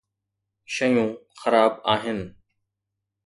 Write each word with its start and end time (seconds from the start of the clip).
شيون 0.75 1.09
خراب 1.41 1.73
آهن. 1.93 2.19